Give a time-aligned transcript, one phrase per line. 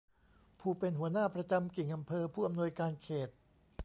[0.59, 3.29] ผู้เป็นหัวหน้าประจำกิ่งอำเภอผู้อำนวยการเขต